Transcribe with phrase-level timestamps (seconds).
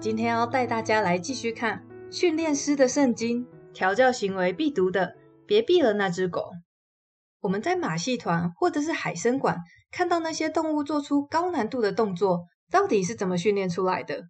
[0.00, 5.14] 今天要带大家来继续看训练师的圣经，调教行为必读的，
[5.46, 6.52] 别毙了那只狗。
[7.42, 9.58] 我们在马戏团或者是海参馆
[9.90, 14.22] 看到那些动物做出高难度的动作，到底是怎么训练出来的？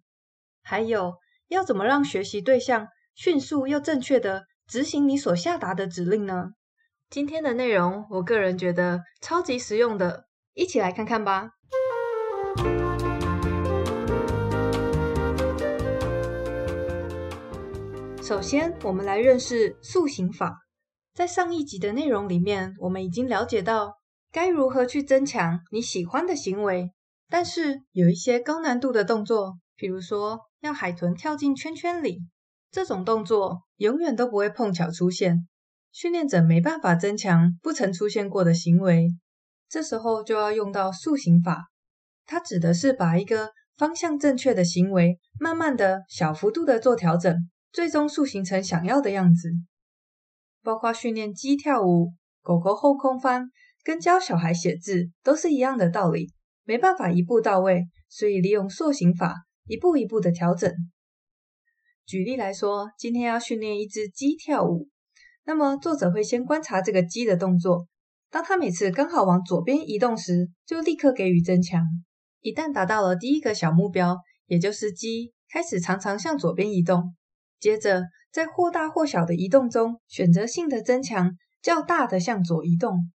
[0.61, 1.13] 还有，
[1.47, 6.49] 要怎么让学习对象迅速又正确地执行你所下达的指令呢？
[7.09, 11.51] 今天的内容，我个人觉得超级实用的，一起来看看吧。
[18.31, 20.55] 首先，我们来认识塑形法。
[21.13, 23.97] 在上一集的内容里面，我们已经了解到
[24.31, 26.93] 该如何去增强你喜欢的行为。
[27.27, 32.19] 但是，有一些高难度的动作，比如说要海豚跳进圈圈里，
[32.71, 35.45] 这种动作永远都不会碰巧出现，
[35.91, 39.09] 训练者没办法增强不曾出现过的行为。
[39.67, 41.65] 这时候就要用到塑形法，
[42.25, 47.35] 它指的是把一个方向正确的行为，慢慢的小幅度的做调整。
[47.71, 49.49] 最终塑形成想要的样子，
[50.61, 53.49] 包括训练鸡跳舞、狗狗后空翻，
[53.83, 56.31] 跟教小孩写字都是一样的道理。
[56.63, 60.71] 没办法一步到位，所以利用塑形法一步一步的调整。
[62.05, 64.87] 举例来说，今天要训练一只鸡跳舞，
[65.43, 67.87] 那么作者会先观察这个鸡的动作，
[68.29, 71.83] 当它每次刚好往左边移动时，就立刻给予增强。
[72.41, 77.15] 一旦达到了第一个小目标，也就是鸡开始常常向左边移动。
[77.61, 83.11] 接着，在或大或小的移动中，选择性的增强较大的向左移动。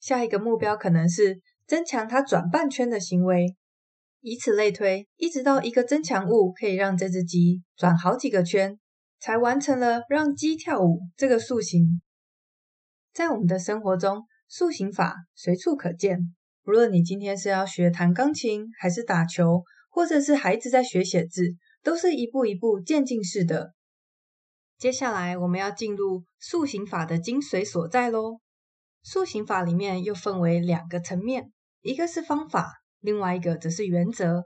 [0.00, 3.54] 下一个目标可能是增强它转半圈的行为，
[4.22, 8.78] 以此类推，一直到一个增强物可以让这只鸡转好几个圈，
[9.20, 12.00] 才完成了让鸡跳舞这个塑形。
[13.12, 16.34] 在我们的生活中，塑形法随处可见。
[16.64, 23.74] 无论你今天是要学弹钢琴，还是打球，或者是孩子在学写字，都是一步一步渐进式的。
[24.82, 28.40] 接下来我们要进入塑形法的精髓所在喽。
[29.04, 34.42] 塑形法里面又分为两个层面，一个是方法，另外一个则是原则。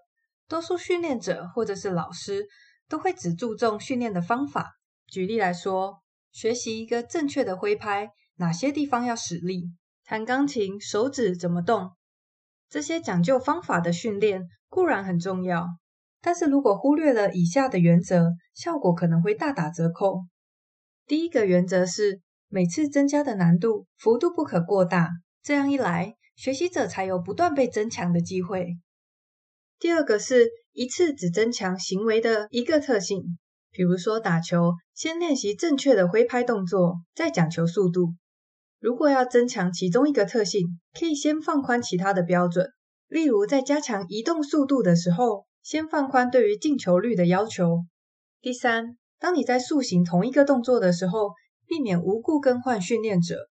[0.47, 2.47] 多数训练者或者是老师
[2.87, 4.73] 都会只注重训练的方法。
[5.07, 6.03] 举例来说，
[6.33, 9.71] 学习一个正确的挥拍，哪些地方要使力；
[10.05, 11.93] 弹钢琴，手指怎么动。
[12.69, 15.67] 这些讲究方法的训练固然很重要。
[16.27, 20.25] 但是如果忽略了以下的原则，效果可能会大打折扣。
[21.07, 25.09] 第一个原则是，每次增加的难度幅度不可过大，
[25.41, 28.77] 这样一来，学习者才有不断被增强的机会。
[29.79, 33.39] 第二个是一次只增强行为的一个特性，
[33.71, 38.17] 比如说打球，先练习正确的挥拍动作，再讲求速度。
[38.81, 42.69] 如果要增强其中一个特性，可以先放宽其他的标准，
[43.07, 47.87] 例如在加强移动速度的时候，先放宽对于进球率的要求。
[48.41, 51.31] 第三，当你在塑形同一个动作的时候，
[51.67, 53.49] 避免无故更换训练者。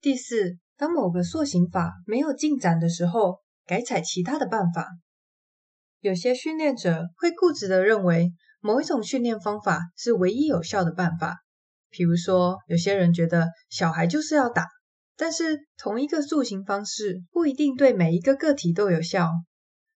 [0.00, 4.86] 第四，当某个塑形法没有进展的时候，改采其他的办法。
[5.98, 11.38] 有些训练者会固执地认为某一种训练方法是唯一有效的办法。
[11.90, 14.68] 譬如说，有些人觉得小孩就是要打，
[15.16, 19.32] 但是同一个塑形方式不一定对每一个个体都有效。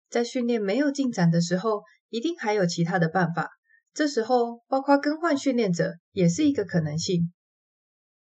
[0.09, 3.49] 在训练没有进展的时候，一定还有其他的办法。
[3.93, 7.33] 这时候，包括更换训练者也是一个可能性。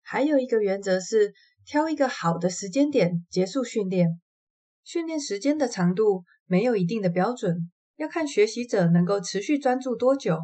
[0.02, 1.34] 还有一个原则是，
[1.66, 4.22] 挑一个好的时间点结束训练。
[4.84, 10.38] 训练时间的长度没有一定的标准，要看学习者能够持续专注多久。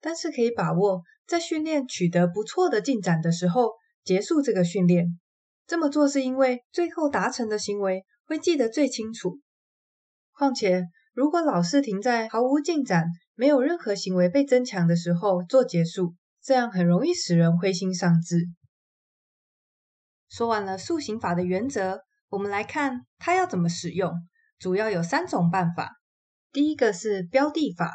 [0.00, 3.70] 但是可以把握在训练取得不错的进展的时候
[4.02, 5.18] 结束这个训练。
[5.66, 9.38] 这么做是因为最后达成的行为会记得最清楚。
[10.36, 18.48] 况且，如果老是停在毫无进展、没有任何行为被增强的时候做结束，这样很容易使人灰心丧志。
[20.28, 24.12] 说完了塑形法的原则，我们来看它要怎么使用。
[24.58, 25.92] 主要有三种办法。
[26.52, 27.92] 第一个是标的法，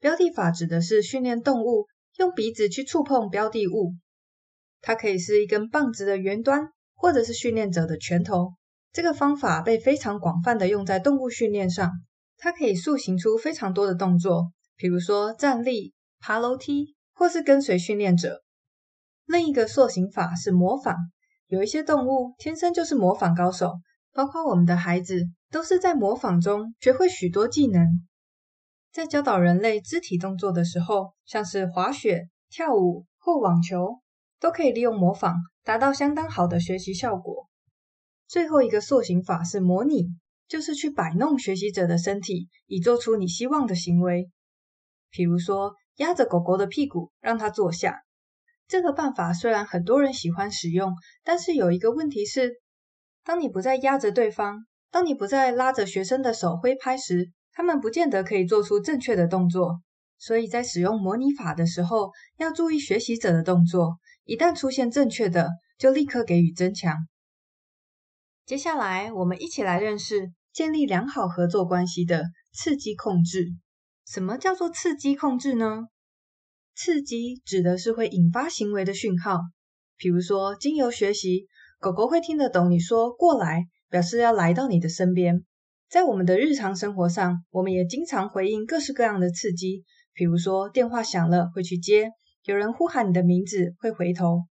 [0.00, 1.86] 标的法指的是训练动物
[2.16, 3.94] 用鼻子去触碰标的物，
[4.80, 8.54] 它可以是一根棒子的圆端，或者是训练者的拳头。
[8.92, 11.90] 这个方法被非常广泛的用在动物训练上，
[12.36, 18.42] 它可以塑形出非常多的动作，比如说站立、爬楼梯，或是跟随训练者。
[19.24, 20.96] 另一个塑形法是模仿，
[21.46, 23.72] 有一些动物天生就是模仿高手，
[24.12, 27.86] 包括我们的孩子，都是在模仿中学会许多技能。
[28.92, 34.00] 在教导人类肢体动作的时候，像是滑雪、跳舞或网球，
[34.38, 37.48] 都可以利用模仿，达到相当好的学习效果。
[38.32, 40.06] 最后一个塑形法是模拟，
[40.48, 44.30] 就是去摆弄学习者的身体，以做出你希望的行为。
[45.10, 48.04] 比如说压着狗狗的屁股让它坐下。
[48.66, 52.54] 这个办法虽然很多人喜欢使用，但是有一个问题是，
[53.22, 59.82] 当你不再压着对方，当你不再拉着学生的手挥拍时，他们不见得可以做出正确的动作。
[60.16, 66.96] 所以在使用模拟法的时候，要注意学习者的动作，一旦出现正确的，就立刻给予增强。
[68.44, 73.54] 接下来，我们一起来认识建立良好合作关系的刺激控制。
[74.04, 75.86] 什么叫做刺激控制呢？
[76.74, 79.38] 刺激指的是会引发行为的讯号，
[79.96, 81.46] 比如说经由学习，
[81.78, 85.44] 狗狗会听得懂你说“过来”，表示要来到你的身边。
[85.88, 89.84] 在我们的日常生活上，我们也经常回应各式各样的刺激，
[90.14, 92.10] 比如说电话响了会去接，
[92.44, 94.46] 有人呼喊你的名字会回头。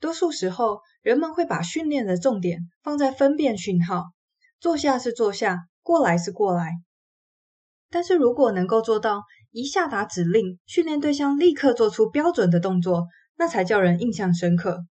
[0.00, 4.04] 多数时候，人们会把训练的重点放在分辨讯号，
[4.60, 6.72] 坐下是坐下，过来是过来。
[7.90, 13.06] 但是如果能够做到，一下达指令，训练对象立刻做出标准的动作，
[13.36, 14.84] 那才叫人印象深刻。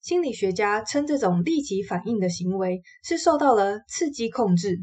[0.00, 4.78] 心理学家称这种立即反应的行为是受到了刺激控制。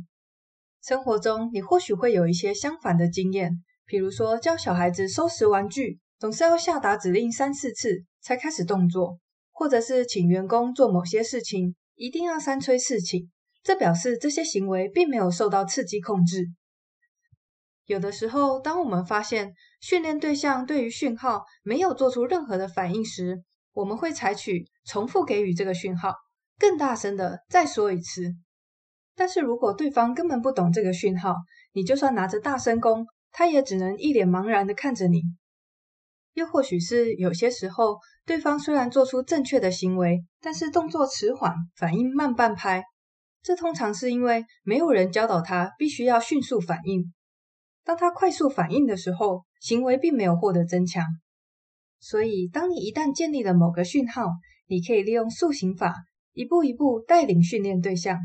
[0.82, 9.18] 生活中，你或许会有一些相反的经验，比如说教小孩子收拾玩具，总是要下达指令三四次才开始动作，
[9.60, 13.30] 或者是请员工做某些事情，一定要三催四请，
[13.62, 16.46] 这表示这些行为并没有受到刺激控制。
[17.86, 19.52] 有的时候，当我们发现
[19.82, 26.14] 训练对象对于讯号没有做出任何的反应时，我们会采取重复给予这个讯号，
[26.58, 28.34] 更大声的再说一次。
[29.14, 31.36] 但是如果对方根本不懂这个讯号，
[31.74, 35.22] 你就算拿着大声功，他也只能一脸茫然的看着你。
[36.40, 42.82] 又或许是有些时候，对方虽然做出正确的行为，但是动作迟缓，反应慢半拍。
[43.44, 47.14] 这通常是因为没有人教导他必须要迅速反应。
[47.84, 51.06] 当他快速反应的时候，行为并没有获得增强。
[52.00, 54.30] 所以，当你一旦建立了某个讯号，
[54.68, 55.94] 你可以利用塑形法，
[56.32, 58.18] 一步一步带领训练对象。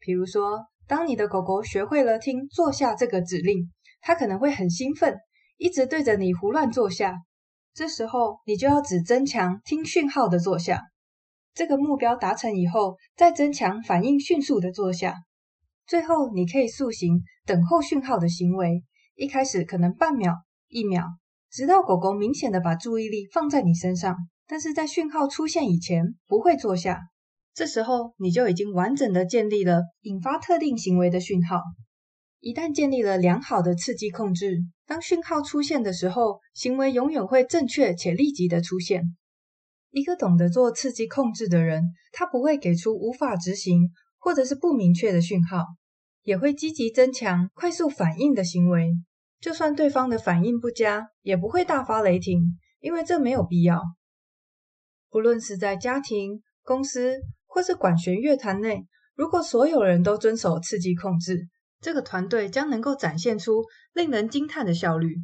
[0.00, 3.70] 比如说，当你的狗狗学会了听“坐下”这个指令，
[4.00, 5.16] 它可能会很兴奋，
[5.56, 7.14] 一直对着你胡乱坐下。
[7.72, 10.82] 这时候，你就要只增强听讯号的坐下。
[11.54, 15.14] 这个目标达成以后，再增强反应迅速的坐下。
[15.86, 18.82] 最后，你可以塑形等候讯号的行为。
[19.16, 20.34] 一开始可能半秒、
[20.68, 21.04] 一秒，
[21.50, 24.16] 直到狗狗明显的把注意力放在你身上，
[24.46, 27.00] 但是在讯号出现以前不会坐下。
[27.52, 31.60] 这时候你就已经完整的建立了引发特定行为的讯号。
[32.40, 39.14] 一旦建立了良好的刺激控制，当讯号出现的时候，行为永远会正确且立即的出现。
[39.90, 45.66] 一个懂得做刺激控制的人，他不会给出无法执行或者是不明确的讯号，
[46.22, 48.92] 也会积极增强快速反应的行为。
[49.38, 53.82] 就算对方的反应不佳，也不会大发雷霆，因为这没有必要。
[55.10, 61.48] 不论是在家庭、公司或是管弦乐团内，如果所有人都遵守刺激控制，
[61.80, 65.16] 这个团队将能够展现出令人惊叹的效率。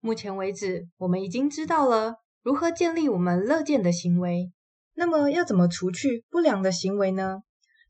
[0.00, 4.52] 目前为止，我们已经知道了如何建立我们乐见的行为。
[4.94, 7.42] 那么，要怎么除去不良的行为呢？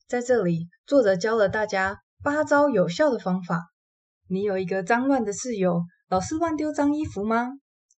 [0.06, 3.72] 在这里，作者教了大家八招有效的方法。
[4.28, 7.48] 你有一个脏乱的室友，老是乱丢脏衣服吗？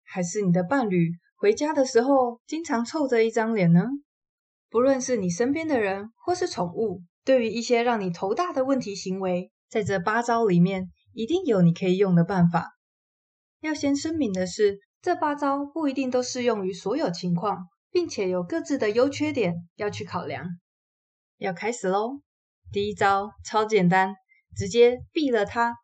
[0.03, 3.85] 还是你的伴侣回家的时候经常臭着一张脸呢？
[4.71, 12.71] 不论是你身边的人或是宠物，对于一些让你头大的问题行为，在这八招里面一定有你可以用的办法。
[13.61, 20.47] 要先声明的是，这八招不一定都适用于所有情况，并且有各自的优缺点要去考量。
[21.39, 22.21] 要开始喽！
[22.71, 24.15] 第一招超简单，
[24.57, 25.75] 直接毙了他。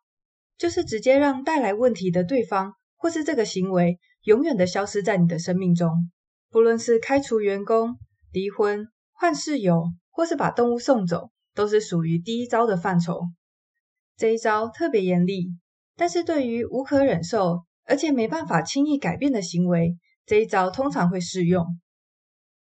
[0.57, 6.09] 就是直接让带来问题的对方或是这个行为永远的消失在你的生命中，
[6.49, 7.97] 不论是开除员工、
[8.31, 13.21] 离婚、换室友，或是把动物送走，都是属于第一招的范畴。
[14.17, 15.55] 这一招特别严厉，
[15.95, 21.65] 但是对于无可忍受而且没办法轻易改变的行为，这一招通常会适用。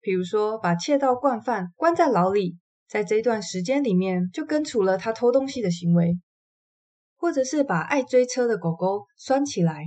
[0.02, 6.20] 比如说，把窃盗惯犯关在牢里，在这段时间里面就根除了他偷东西的行为。
[7.18, 9.84] 或者是把爱追车的狗狗拴起来，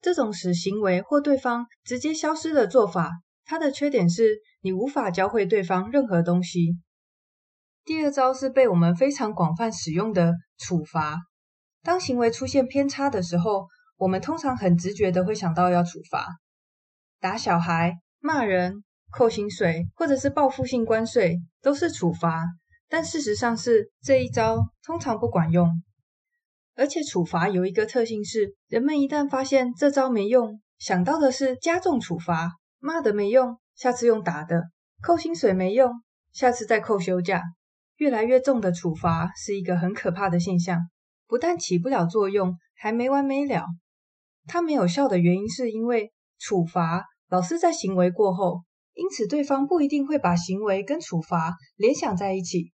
[0.00, 3.10] 这种使行为或对方直接消失的做法，
[3.44, 6.78] 它的缺点是你无法教会对方任何东西。
[7.84, 11.18] 第二招是被我们非常广泛使用的处罚。
[11.82, 13.66] 当行为出现偏差的时候，
[13.98, 16.26] 我们通常很直觉的会想到要处罚，
[17.20, 22.44] 打小孩、骂人、扣薪水，或者是报复性关税，都是处罚。
[22.88, 25.82] 但事实上是这一招通常不管用。
[26.76, 34.58] 而且处罚有一个特性是，人们一旦发现这招没用，想到的是加重处罚，骂的没用，下次用打的；
[35.02, 35.92] 扣薪水没用，
[36.32, 37.42] 下次再扣休假。
[37.96, 40.80] 越来越重的处罚是一个很可怕的现象，
[41.26, 43.66] 不但起不了作用，还没完没了。
[44.46, 52.72] 它没有效的原因是因为处罚老是在行为过后，因此对方不一定会把行为跟处罚联想在一起。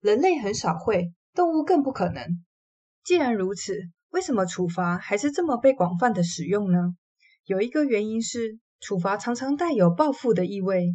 [0.00, 2.24] 人类很少会，动物更不可能。
[3.04, 3.74] 既然如此，
[4.10, 6.94] 为什么处罚还是这么被广泛的使用呢？
[7.44, 10.94] 有一个原因是，处罚常常带有报复的意味。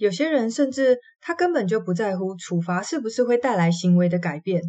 [0.00, 4.62] 有些人甚至他根本就不在乎处罚是不是会带来行为的改变，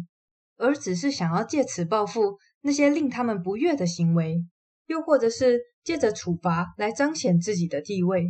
[0.58, 4.44] 而只是想要借此报复那些令他们不悦的行为，
[4.84, 8.26] 又或者是借着处罚来彰显自己的地位。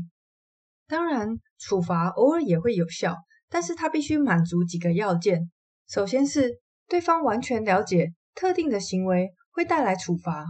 [0.87, 3.17] 当然，处罚偶尔也会有效，
[3.51, 5.51] 但是它必须满足几个要件。
[5.89, 10.47] 首先是对方完全了解特定的行为会带来处罚，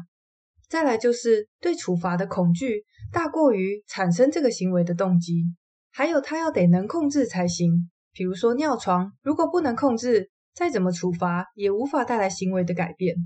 [0.69, 5.47] 再来就是对处罚的恐惧大过于产生这个行为的动机。
[5.93, 7.91] 还有，他要得能控制才行。
[8.13, 13.17] 比如说尿床，如果不能控制，再怎么处罚也无法带来行为的改变。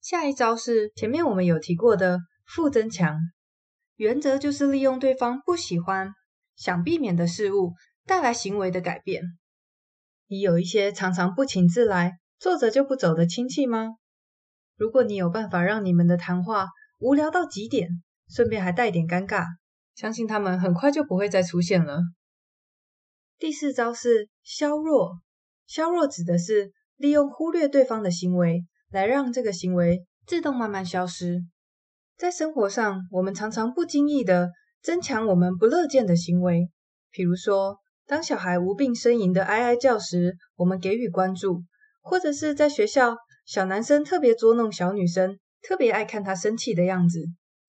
[0.00, 3.18] 下一招是前面我们有提过的负增强，
[3.96, 6.12] 原则就是利用对方不喜欢、
[6.56, 7.72] 想避免的事物
[8.06, 9.22] 带来行为的改变。
[10.26, 13.96] 你有一些常常不请自来、坐着就不走的亲戚吗？
[14.76, 17.88] 如果你有办法让你们的谈话无聊到极点，
[18.28, 19.46] 顺便还带点尴尬。
[19.94, 22.00] 相信他们很快就不会再出现了。
[23.38, 25.20] 第四招是削弱，
[25.66, 31.42] 削弱指的是利用忽略对方的行为，来让这个行为自动慢慢消失。
[32.16, 34.50] 在生活上，我们常常不经意的
[34.82, 36.70] 增强我们不乐见的行为，
[37.10, 41.62] 比如说，当小孩无病呻吟的哀哀叫时，我们给予关注；
[42.00, 47.20] 或者是在学校，小男生特别捉弄小女生，特别爱看她生气的样子。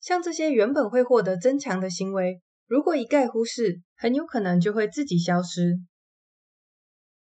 [0.05, 5.79] 像这些原本会获得增强的行为，如果一概忽视，很有可能就会自己消失。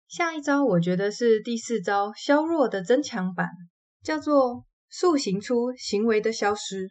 [0.09, 3.51] 下一招，我觉得是第四招削弱的增强版，
[4.03, 6.91] 叫做塑形出行为的消失。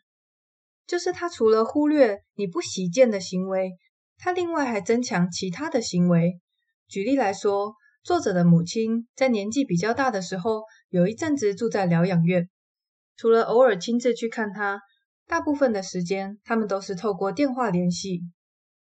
[0.87, 3.73] 就是他除了忽略你不喜见的行为，
[4.17, 6.39] 他另外还增强其他的行为。
[6.87, 12.47] 举例来说，作者的母亲在年纪比较大的时候，有一阵子住在疗养院，
[13.17, 14.79] 除了偶尔亲自去看他。
[15.27, 18.21] 大部分的时间，他们都是透过电话联系，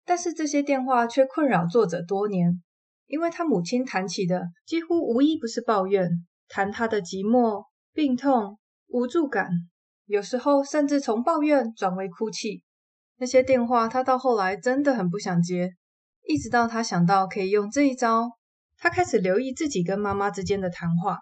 [0.05, 2.63] 但是这些电话却困扰作者多年，
[3.07, 6.11] 因为他母亲谈起的几乎无一不是抱怨，
[6.49, 9.49] 谈他的寂寞、病痛、无助感，
[10.07, 12.63] 有时候甚至从抱怨转为哭泣。
[13.19, 15.73] 那些电话他到后来真的很不想接，
[16.27, 18.33] 一直到他想到可以用这一招，
[18.77, 21.21] 他开始留意自己跟妈妈之间的谈话。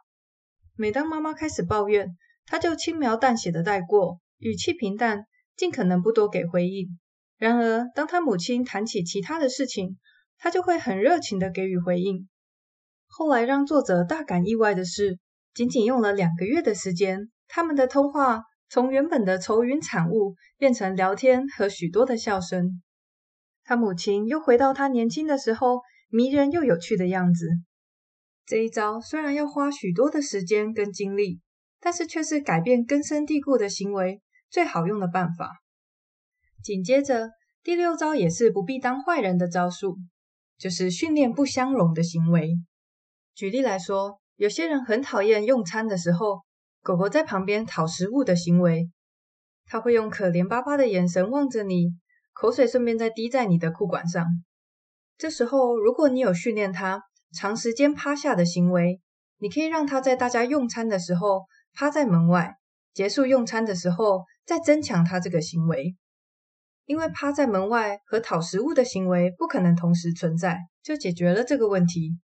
[0.77, 4.19] 每当妈妈开始抱怨，他就轻描淡写的带过。
[4.45, 5.25] 语气平淡，
[5.57, 6.99] 尽可能不多给回应。
[7.39, 9.97] 然而，当他母亲谈起其他的事情，
[10.37, 12.29] 他就会很热情地给予回应。
[13.07, 15.19] 后来让作者大感意外的是，
[15.55, 22.83] 仅仅用了两个月的时间，他们的通话从原本的愁云惨雾变成聊天和许多的笑声。
[23.65, 27.49] 他母亲又回到他年轻的时候迷人又有趣的样子。
[28.45, 31.41] 这一招虽然要花许多的时间跟精力，
[31.81, 34.21] 但是却是改变根深蒂固的行为
[34.55, 35.51] 最好用的办法。
[36.63, 37.31] 紧接着，
[37.65, 39.97] 第六招也是不必当坏人的招数，
[40.57, 42.55] 就是训练不相容的行为。
[43.35, 46.45] 举例来说，有些人很讨厌用餐的时候，
[46.83, 48.89] 狗狗在旁边讨食物的行为，
[49.67, 51.97] 它会用可怜巴巴的眼神望着你，
[52.33, 54.25] 口水顺便再滴在你的裤管上。
[55.19, 59.01] 这时候，如果你有训练它长时间趴下的行为，
[59.39, 61.47] 你可以让它在大家用餐的时候。
[61.77, 62.55] 趴在门外，
[62.93, 65.97] 结束用餐的时候在增强他这个行为，
[66.85, 72.19] 因为趴在门外和讨食物的行为不可能同时存在，就解决了这个问题。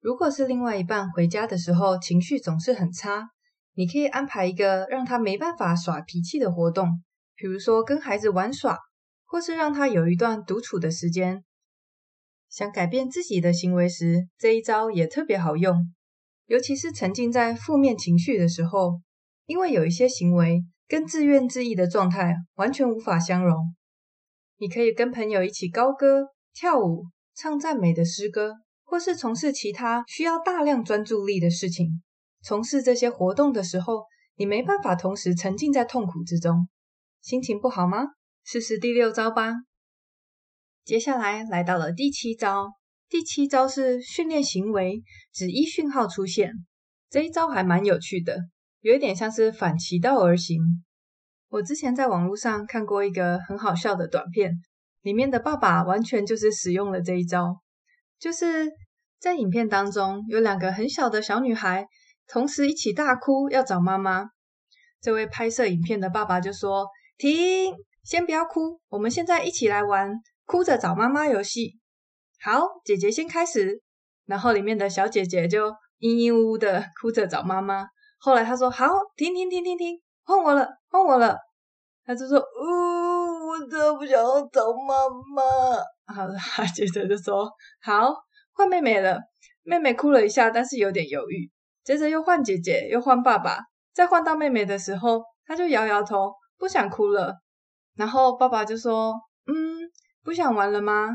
[0.00, 3.28] 如果是另外一半回家的时候情绪总是很差，
[3.74, 7.02] 你可以安排一个让他没办法耍脾气的活动，
[7.34, 8.78] 比如说跟孩子玩耍，
[9.26, 11.44] 或是让他有一段独处的时间。
[12.48, 15.92] 想改变自己的行为时，这一招也特别好用。
[16.46, 19.00] 尤其是沉浸在负面情绪的时候，
[19.46, 23.76] 因为有一些行为跟自怨自艾的状态完全无法相容。
[24.56, 32.02] 你可以跟朋友一起高歌、跳舞、唱赞美的诗歌，或是从事其他需要大量专注力的事情。
[32.42, 34.02] 从事这些活动的时候，
[34.34, 36.68] 你没办法同时沉浸在痛苦之中，
[37.20, 38.08] 心情不好吗？
[38.42, 39.52] 试试第六招吧。
[40.84, 42.72] 接下来来到了第七招。
[43.08, 46.52] 第七招是训练行为，只依讯号出现。
[47.08, 48.38] 这一招还蛮有趣的，
[48.80, 50.60] 有一点像是反其道而行。
[51.48, 54.52] 我之前在网络上看过一个很好笑的短片，
[55.02, 57.60] 里面的爸爸完全就是使用了这一招，
[58.18, 58.70] 就是
[59.18, 61.86] 在影片当中有两个很小的小女孩
[62.26, 64.30] 同时一起大哭要找妈妈。
[65.00, 66.86] 这位拍摄影片的爸爸就说
[67.18, 70.12] ：“停，先不要哭，我们现在一起来玩
[70.44, 71.78] 哭着找妈妈游戏。”
[72.40, 73.82] 好，姐姐先开始。
[74.26, 77.88] 然后里面的小姐姐就嘤嘤呜呜的哭着找妈妈。
[78.20, 78.86] 后来他说：“好，
[79.16, 81.38] 停停停停停，换我了，换我了。”
[82.04, 85.42] 他就说：“呜、我真的不想要找妈妈。”
[86.14, 86.34] 好了，
[86.74, 87.50] 接着就说
[87.82, 88.14] ：“好，
[88.52, 89.18] 换妹妹了。”
[89.64, 91.50] 妹妹哭了一下，但是有点犹豫。
[91.84, 93.58] 接着又换姐姐，又换爸爸。
[93.92, 97.36] 再换到妹妹的时候，他就摇摇头，不想哭了。
[97.96, 99.14] 然后爸爸就说
[99.46, 99.90] ：“嗯，
[100.22, 101.08] 不想玩了吗？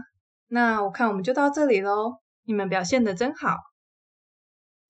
[0.47, 2.13] 那我看我们就到这里喽。
[2.45, 3.57] 你们表现的真好。”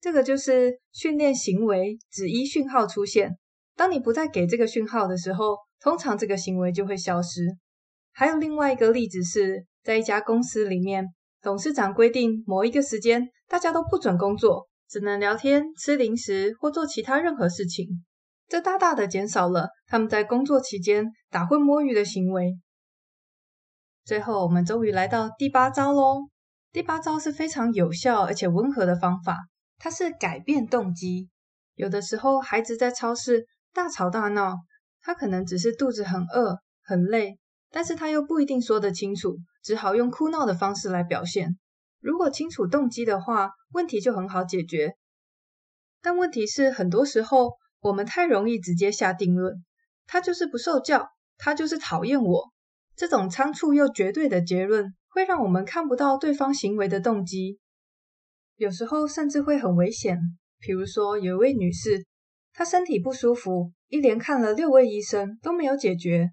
[0.06, 3.36] 这个就是训练行为指一讯号出现。
[3.74, 7.56] 当你不再给这个讯号的时候，通常这个行为就会消失。
[8.12, 11.06] 还有另外一个例子是，在一家公司里面，
[11.42, 14.68] 董事长规定某一个时间大家都不准工作。
[14.88, 18.04] 只能聊天、吃零食或做其他任何事情，
[18.46, 22.56] 这大大的减少了他们在工作期间打混摸鱼的行为。
[24.04, 26.28] 最后，我们终于来到第八招喽！
[26.70, 29.36] 第八招是非常有效而且温和的方法，
[29.78, 31.28] 它是改变动机。
[31.74, 34.56] 有的时候，孩子在超市大吵大闹，
[35.00, 37.38] 他可能只是肚子很饿、很累，
[37.70, 41.58] 但是他又不一定说得清楚，只好用哭闹的方式来表现。
[42.00, 44.94] 如果清楚动机的话，问题就很好解决。
[46.00, 49.64] 但问题是，很多时候我们太容易直接下定论，
[50.06, 52.52] 他就是不受教，他就是讨厌我。
[52.94, 57.58] 这种仓促又绝对的结论，会让我们看不到对方行为的动机。
[58.56, 60.18] 有时候甚至会很危险。
[60.58, 62.04] 比如说，有一位女士，
[62.52, 66.30] 她身体不舒服，一连看了六位医生都没有解决，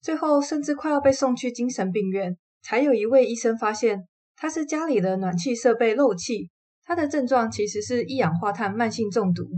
[0.00, 4.06] 最后甚至快要被送去精神病院，才有一位医生发现。
[4.36, 6.50] 她是家里的暖气设备漏气，
[6.84, 9.48] 她的症状其实是一氧化碳慢性中毒。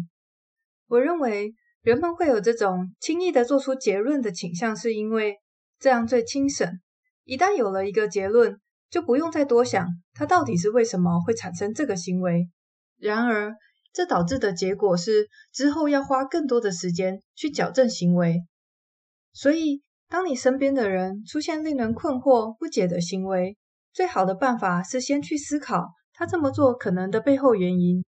[0.87, 1.53] 我认为
[1.83, 5.37] 人们会有这种轻易的做出结论的倾向，是因为
[5.79, 6.81] 这样最轻省。
[7.25, 8.59] 一旦有了一个结论，
[8.91, 12.49] 就不用再多想他到底是为什么会产生这个行为。
[12.99, 13.55] 然而，
[13.93, 18.45] 这导致的结果是之后要花更多的时间去矫正行为。
[19.33, 23.57] 所以，当你身边的人出现令人困惑不解的行为，
[23.93, 28.05] 最好的办法是先去思考他这么做可能的背后原因，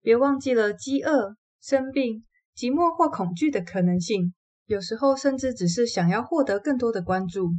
[0.00, 2.24] 别忘记了饥饿、生病、
[2.56, 4.34] 寂寞或恐惧的可能性，
[4.66, 7.50] 有时候甚至只是想要获得更多的关注。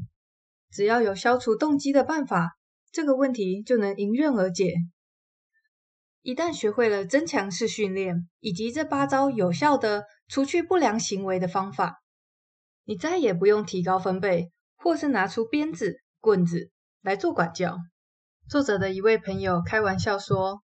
[0.72, 2.58] 只要有消除动机的办法，
[2.92, 4.76] 这个问题就能迎刃而解。
[6.22, 12.02] 一旦学会了增强式训练以及这八招有效的除去不良行为的方法，
[12.86, 16.72] 你再也不用提高分贝，或是拿出鞭子、棍子。
[17.04, 17.80] 来做管教。
[18.48, 20.62] 作者的一位朋友开玩笑说：“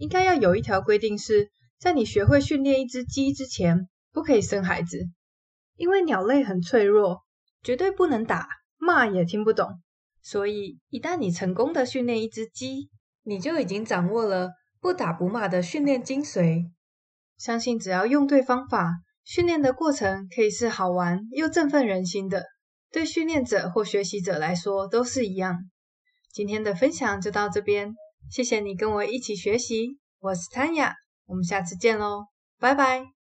[0.00, 5.10] 应该要有一条规定，是在你学会训练一只鸡之前，不可以生孩子，
[5.76, 7.20] 因为鸟类很脆弱，
[7.62, 9.80] 绝对不能打，骂也听不懂。
[10.22, 12.88] 所以，一旦你成功的训练一只鸡，
[13.22, 16.70] 你就已经掌握了不打不骂的训练精髓。
[17.36, 18.90] 相信只要用对方法，
[19.24, 22.44] 训练的过程可以是好玩又振奋人心的，
[22.90, 25.58] 对训练者或学习者来说都是一样。”
[26.32, 27.94] 今天的分享就到这边，
[28.30, 30.92] 谢谢你跟我一起学习，我是 Tanya，
[31.26, 32.26] 我们下次见喽，
[32.58, 33.23] 拜拜。